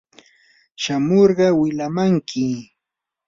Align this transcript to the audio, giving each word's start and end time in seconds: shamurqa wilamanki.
shamurqa 0.81 1.47
wilamanki. 1.59 2.47